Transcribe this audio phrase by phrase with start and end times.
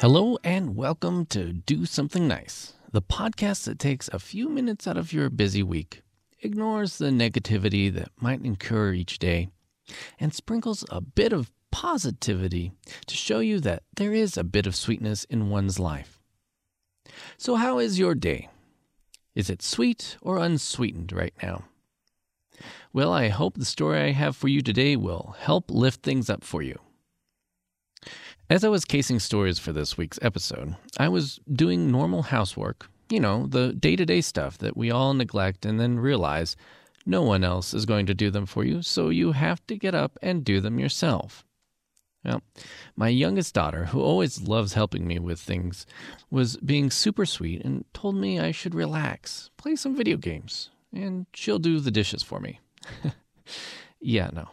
[0.00, 4.96] Hello and welcome to Do Something Nice, the podcast that takes a few minutes out
[4.96, 6.02] of your busy week,
[6.40, 9.48] ignores the negativity that might incur each day,
[10.20, 12.70] and sprinkles a bit of positivity
[13.06, 16.20] to show you that there is a bit of sweetness in one's life.
[17.36, 18.50] So, how is your day?
[19.34, 21.64] Is it sweet or unsweetened right now?
[22.92, 26.44] Well, I hope the story I have for you today will help lift things up
[26.44, 26.78] for you.
[28.50, 33.20] As I was casing stories for this week's episode, I was doing normal housework, you
[33.20, 36.56] know, the day to day stuff that we all neglect and then realize
[37.04, 39.94] no one else is going to do them for you, so you have to get
[39.94, 41.44] up and do them yourself.
[42.24, 42.40] Well,
[42.96, 45.84] my youngest daughter, who always loves helping me with things,
[46.30, 51.26] was being super sweet and told me I should relax, play some video games, and
[51.34, 52.60] she'll do the dishes for me.
[54.00, 54.48] yeah, no.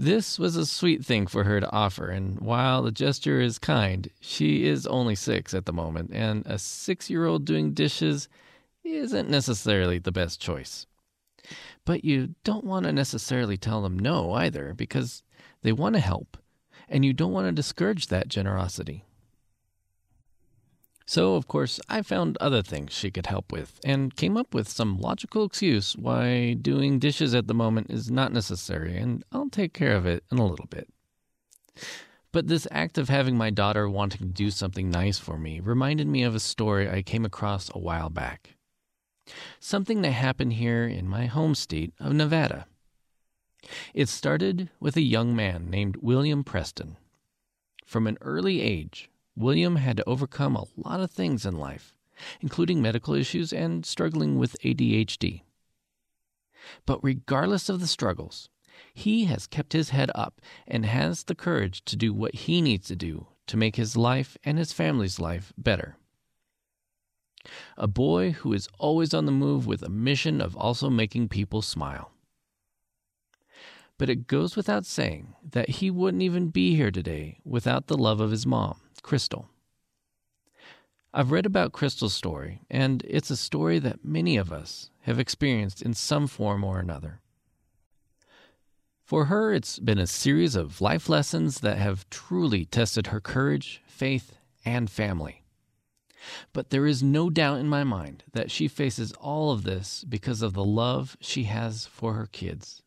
[0.00, 4.08] This was a sweet thing for her to offer, and while the gesture is kind,
[4.18, 8.26] she is only six at the moment, and a six year old doing dishes
[8.82, 10.86] isn't necessarily the best choice.
[11.84, 15.22] But you don't want to necessarily tell them no either, because
[15.60, 16.38] they want to help,
[16.88, 19.04] and you don't want to discourage that generosity.
[21.10, 24.68] So, of course, I found other things she could help with and came up with
[24.68, 29.72] some logical excuse why doing dishes at the moment is not necessary, and I'll take
[29.72, 30.88] care of it in a little bit.
[32.30, 36.06] But this act of having my daughter wanting to do something nice for me reminded
[36.06, 38.54] me of a story I came across a while back.
[39.58, 42.68] Something that happened here in my home state of Nevada.
[43.94, 46.98] It started with a young man named William Preston.
[47.84, 51.94] From an early age, William had to overcome a lot of things in life,
[52.40, 55.42] including medical issues and struggling with ADHD.
[56.86, 58.48] But regardless of the struggles,
[58.94, 62.86] he has kept his head up and has the courage to do what he needs
[62.88, 65.96] to do to make his life and his family's life better.
[67.76, 71.62] A boy who is always on the move with a mission of also making people
[71.62, 72.12] smile.
[73.98, 78.20] But it goes without saying that he wouldn't even be here today without the love
[78.20, 79.48] of his mom, Crystal.
[81.12, 85.82] I've read about Crystal's story, and it's a story that many of us have experienced
[85.82, 87.20] in some form or another.
[89.02, 93.82] For her, it's been a series of life lessons that have truly tested her courage,
[93.86, 95.42] faith, and family.
[96.52, 100.42] But there is no doubt in my mind that she faces all of this because
[100.42, 102.82] of the love she has for her kids.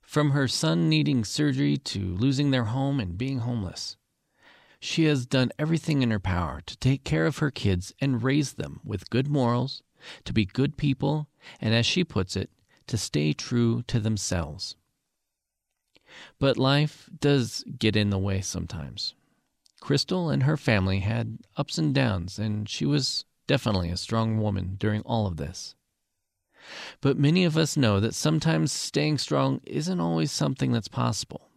[0.00, 3.98] From her son needing surgery to losing their home and being homeless,
[4.80, 8.54] she has done everything in her power to take care of her kids and raise
[8.54, 9.82] them with good morals,
[10.24, 11.28] to be good people,
[11.60, 12.50] and as she puts it,
[12.86, 14.76] to stay true to themselves.
[16.38, 19.14] But life does get in the way sometimes.
[19.80, 24.76] Crystal and her family had ups and downs, and she was definitely a strong woman
[24.78, 25.74] during all of this.
[27.00, 31.50] But many of us know that sometimes staying strong isn't always something that's possible.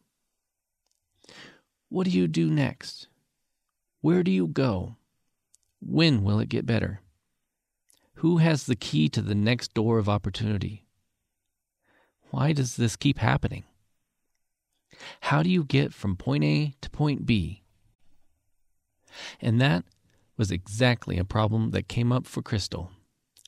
[1.90, 3.08] What do you do next?
[4.04, 4.98] Where do you go?
[5.80, 7.00] When will it get better?
[8.16, 10.84] Who has the key to the next door of opportunity?
[12.30, 13.64] Why does this keep happening?
[15.22, 17.64] How do you get from point A to point B?
[19.40, 19.86] And that
[20.36, 22.92] was exactly a problem that came up for Crystal.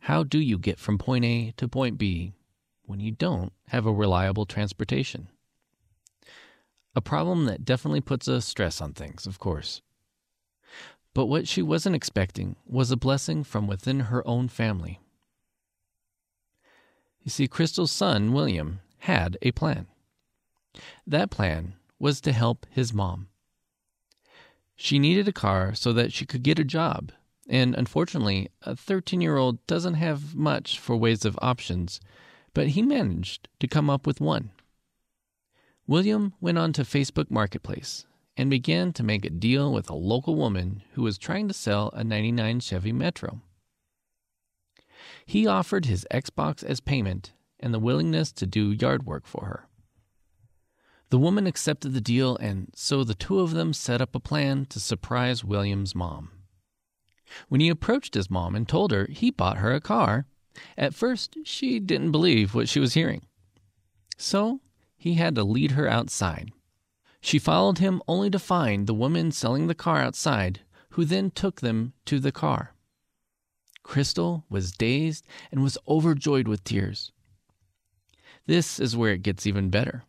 [0.03, 2.31] How do you get from point A to point B
[2.85, 5.27] when you don't have a reliable transportation?
[6.95, 9.81] A problem that definitely puts a stress on things, of course.
[11.15, 14.99] But what she wasn't expecting was a blessing from within her own family.
[17.23, 19.87] You see, Crystal's son, William, had a plan.
[21.07, 23.29] That plan was to help his mom.
[24.75, 27.13] She needed a car so that she could get a job,
[27.47, 32.01] and unfortunately, a 13 year old doesn't have much for ways of options,
[32.53, 34.51] but he managed to come up with one.
[35.87, 38.05] William went on to Facebook Marketplace
[38.37, 41.89] and began to make a deal with a local woman who was trying to sell
[41.93, 43.41] a 99 Chevy Metro.
[45.25, 49.67] He offered his Xbox as payment and the willingness to do yard work for her.
[51.09, 54.65] The woman accepted the deal, and so the two of them set up a plan
[54.67, 56.31] to surprise William's mom.
[57.47, 60.25] When he approached his mom and told her he bought her a car,
[60.77, 63.25] at first she didn't believe what she was hearing.
[64.17, 64.61] So
[64.97, 66.51] he had to lead her outside.
[67.25, 70.59] She followed him only to find the woman selling the car outside,
[70.91, 72.75] who then took them to the car.
[73.81, 77.11] Crystal was dazed and was overjoyed with tears.
[78.45, 80.03] This is where it gets even better.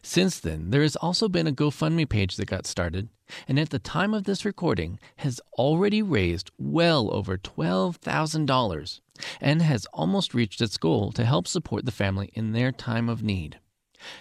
[0.00, 3.08] Since then, there has also been a GoFundMe page that got started,
[3.48, 9.00] and at the time of this recording has already raised well over $12,000
[9.40, 13.24] and has almost reached its goal to help support the family in their time of
[13.24, 13.58] need.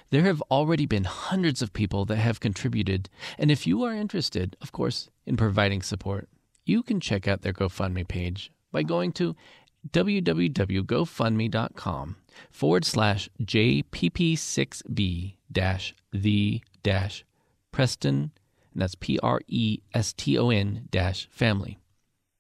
[0.09, 4.55] There have already been hundreds of people that have contributed, and if you are interested,
[4.61, 6.29] of course, in providing support,
[6.65, 9.35] you can check out their GoFundMe page by going to
[9.89, 12.15] www.gofundme.com
[12.51, 17.25] forward slash JPP6B dash the dash
[17.71, 18.31] Preston,
[18.73, 21.77] and that's P R E S T O N dash family.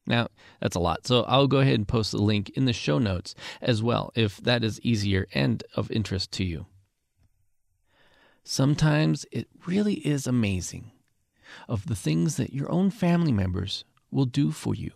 [0.05, 0.27] Now,
[0.61, 3.35] that's a lot, so I'll go ahead and post the link in the show notes
[3.61, 6.65] as well if that is easier and of interest to you.
[8.49, 10.91] Sometimes it really is amazing
[11.67, 14.91] of the things that your own family members will do for you.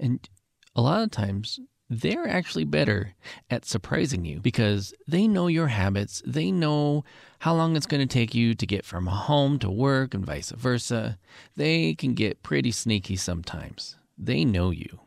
[0.00, 0.28] And
[0.74, 3.14] a lot of times they're actually better
[3.48, 6.24] at surprising you because they know your habits.
[6.26, 7.04] They know
[7.38, 10.50] how long it's going to take you to get from home to work and vice
[10.50, 11.18] versa.
[11.54, 13.96] They can get pretty sneaky sometimes.
[14.18, 14.98] They know you.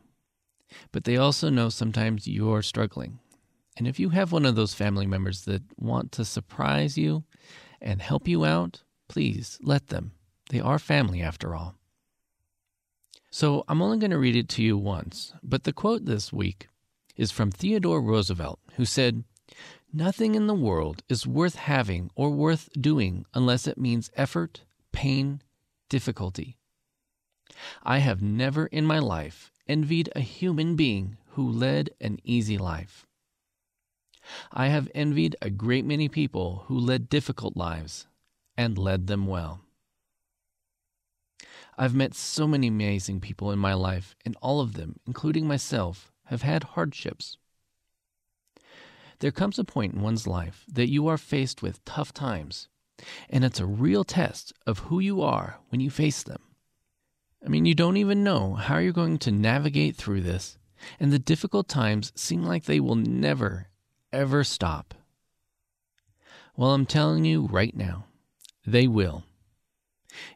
[0.92, 3.19] But they also know sometimes you're struggling.
[3.80, 7.24] And if you have one of those family members that want to surprise you
[7.80, 10.12] and help you out, please let them.
[10.50, 11.76] They are family after all.
[13.30, 16.68] So I'm only going to read it to you once, but the quote this week
[17.16, 19.24] is from Theodore Roosevelt, who said,
[19.90, 24.60] Nothing in the world is worth having or worth doing unless it means effort,
[24.92, 25.40] pain,
[25.88, 26.58] difficulty.
[27.82, 33.06] I have never in my life envied a human being who led an easy life.
[34.52, 38.06] I have envied a great many people who led difficult lives
[38.56, 39.60] and led them well.
[41.78, 46.12] I've met so many amazing people in my life, and all of them, including myself,
[46.26, 47.38] have had hardships.
[49.20, 52.68] There comes a point in one's life that you are faced with tough times,
[53.30, 56.42] and it's a real test of who you are when you face them.
[57.42, 60.58] I mean, you don't even know how you're going to navigate through this,
[60.98, 63.69] and the difficult times seem like they will never,
[64.12, 64.94] ever stop.
[66.56, 68.06] Well, I'm telling you right now,
[68.66, 69.24] they will.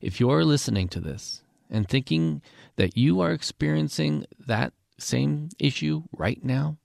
[0.00, 2.42] If you're listening to this and thinking
[2.76, 6.78] that you are experiencing that same issue right now,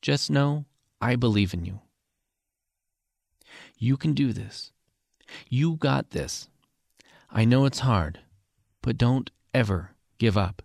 [0.00, 0.64] just know
[1.00, 1.80] I believe in you.
[3.76, 4.72] You can do this.
[5.48, 6.48] You got this.
[7.30, 8.20] I know it's hard,
[8.82, 10.62] but don't ever give up.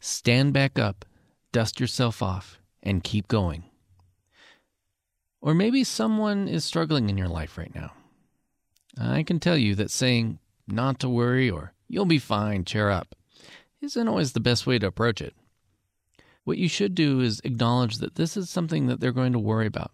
[0.00, 1.04] Stand back up,
[1.50, 3.64] dust yourself off, and keep going.
[5.40, 7.92] Or maybe someone is struggling in your life right now.
[8.98, 10.38] I can tell you that saying
[10.68, 13.16] not to worry or you'll be fine, cheer up,
[13.80, 15.34] isn't always the best way to approach it.
[16.44, 19.66] What you should do is acknowledge that this is something that they're going to worry
[19.66, 19.90] about.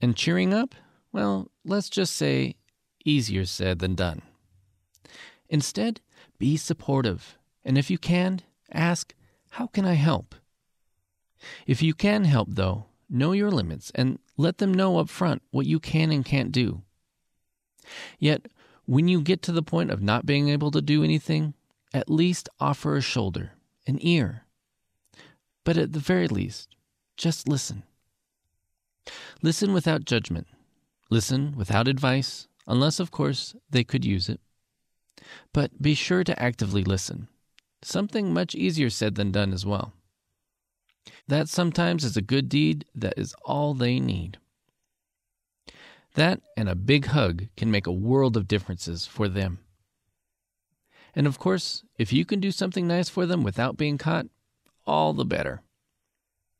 [0.00, 0.74] And cheering up,
[1.12, 2.56] well, let's just say
[3.04, 4.22] easier said than done.
[5.48, 6.00] Instead,
[6.38, 9.14] be supportive, and if you can, ask,
[9.50, 10.34] How can I help?
[11.66, 15.66] If you can help, though, know your limits and let them know up front what
[15.66, 16.82] you can and can't do.
[18.18, 18.46] Yet,
[18.84, 21.54] when you get to the point of not being able to do anything,
[21.92, 23.52] at least offer a shoulder,
[23.86, 24.44] an ear.
[25.64, 26.76] But at the very least,
[27.16, 27.82] just listen.
[29.42, 30.46] Listen without judgment.
[31.10, 34.40] Listen without advice, unless, of course, they could use it.
[35.52, 37.28] But be sure to actively listen.
[37.82, 39.92] Something much easier said than done as well.
[41.26, 44.38] That sometimes is a good deed that is all they need.
[46.14, 49.58] That and a big hug can make a world of differences for them.
[51.14, 54.26] And of course, if you can do something nice for them without being caught,
[54.86, 55.62] all the better.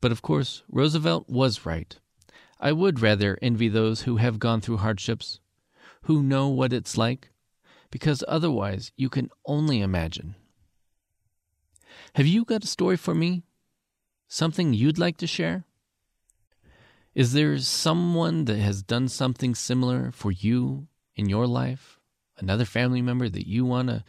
[0.01, 1.97] But of course, Roosevelt was right.
[2.59, 5.39] I would rather envy those who have gone through hardships,
[6.03, 7.31] who know what it's like,
[7.91, 10.35] because otherwise you can only imagine.
[12.15, 13.43] Have you got a story for me?
[14.31, 15.63] Something you'd like to share?
[17.15, 21.99] Is there someone that has done something similar for you in your life?
[22.37, 24.03] Another family member that you want to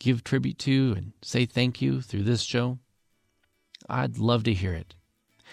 [0.00, 2.78] give tribute to and say thank you through this show?
[3.88, 4.96] I'd love to hear it.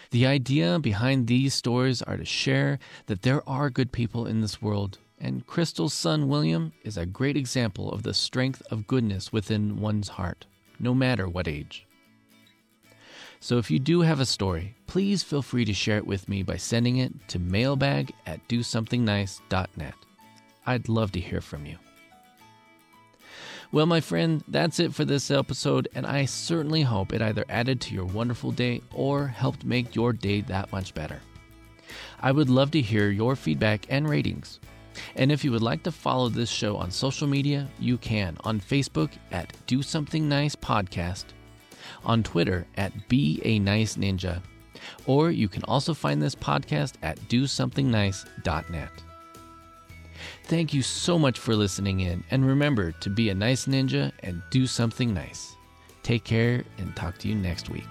[0.10, 4.60] The idea behind these stories are to share that there are good people in this
[4.64, 9.80] world, and Crystal's son William is a great example of the strength of goodness within
[9.80, 10.48] one's heart,
[10.80, 11.86] no matter what age.
[13.44, 16.44] So if you do have a story, please feel free to share it with me
[16.44, 19.96] by sending it to mailbag at dosomethingnice.net.
[20.68, 21.78] I'd love to hear from you.
[23.72, 27.82] Well, my friend, that's it for this episode, and I certainly hope it either added
[27.82, 31.20] to your wonderful day or helped make your day that much better.
[32.20, 34.60] I would love to hear your feedback and ratings.
[35.16, 38.60] And if you would like to follow this show on social media, you can on
[38.60, 41.26] Facebook at Do Something Nice Podcast,
[42.04, 44.42] on Twitter at Be a Nice Ninja,
[45.06, 48.90] or you can also find this podcast at DoSomethingNice.net.
[50.46, 54.42] Thank you so much for listening in, and remember to be a nice ninja and
[54.50, 55.56] do something nice.
[56.04, 57.88] Take care and talk to you next week.